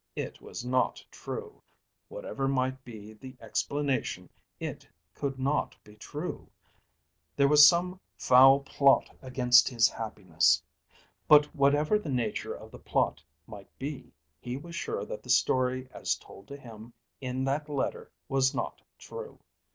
[0.15, 1.61] It was not true.
[2.07, 6.49] Whatever might be the explanation, it could not be true.
[7.35, 10.63] There was some foul plot against his happiness;
[11.27, 15.87] but whatever the nature of the plot might be, he was sure that the story
[15.91, 19.39] as told to him in that letter was not true.